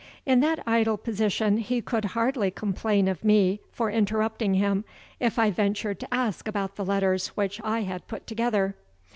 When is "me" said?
3.23-3.59